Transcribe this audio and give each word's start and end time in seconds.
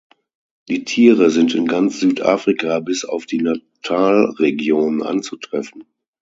Die 0.67 0.83
Tiere 0.83 1.29
sind 1.29 1.53
in 1.53 1.67
ganz 1.67 1.99
Südafrika 1.99 2.79
bis 2.79 3.05
auf 3.05 3.27
die 3.27 3.39
Natal-Region 3.39 5.03
anzutreffen. 5.03 5.83